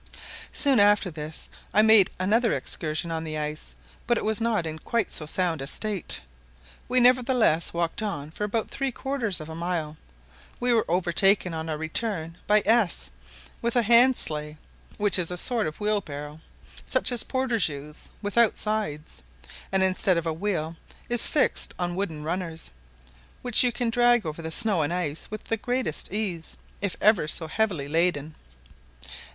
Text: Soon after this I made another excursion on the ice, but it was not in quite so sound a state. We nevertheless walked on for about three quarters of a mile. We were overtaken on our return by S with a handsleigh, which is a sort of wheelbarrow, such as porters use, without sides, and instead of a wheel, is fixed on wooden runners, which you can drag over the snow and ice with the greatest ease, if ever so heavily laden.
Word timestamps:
Soon 0.51 0.79
after 0.79 1.11
this 1.11 1.47
I 1.75 1.83
made 1.83 2.09
another 2.19 2.53
excursion 2.53 3.11
on 3.11 3.23
the 3.23 3.37
ice, 3.37 3.75
but 4.07 4.17
it 4.17 4.25
was 4.25 4.41
not 4.41 4.65
in 4.65 4.79
quite 4.79 5.11
so 5.11 5.27
sound 5.27 5.61
a 5.61 5.67
state. 5.67 6.21
We 6.89 6.99
nevertheless 6.99 7.71
walked 7.71 8.01
on 8.01 8.31
for 8.31 8.43
about 8.43 8.71
three 8.71 8.91
quarters 8.91 9.39
of 9.39 9.47
a 9.47 9.53
mile. 9.53 9.97
We 10.59 10.73
were 10.73 10.85
overtaken 10.89 11.53
on 11.53 11.69
our 11.69 11.77
return 11.77 12.39
by 12.47 12.63
S 12.65 13.11
with 13.61 13.75
a 13.75 13.83
handsleigh, 13.83 14.57
which 14.97 15.19
is 15.19 15.29
a 15.29 15.37
sort 15.37 15.67
of 15.67 15.79
wheelbarrow, 15.79 16.41
such 16.87 17.11
as 17.11 17.23
porters 17.23 17.69
use, 17.69 18.09
without 18.23 18.57
sides, 18.57 19.21
and 19.71 19.83
instead 19.83 20.17
of 20.17 20.25
a 20.25 20.33
wheel, 20.33 20.77
is 21.09 21.27
fixed 21.27 21.75
on 21.77 21.93
wooden 21.95 22.23
runners, 22.23 22.71
which 23.43 23.61
you 23.63 23.71
can 23.71 23.91
drag 23.91 24.25
over 24.25 24.41
the 24.41 24.49
snow 24.49 24.81
and 24.81 24.91
ice 24.91 25.29
with 25.29 25.43
the 25.43 25.57
greatest 25.57 26.11
ease, 26.11 26.57
if 26.81 26.97
ever 27.01 27.27
so 27.27 27.45
heavily 27.47 27.87
laden. 27.87 28.33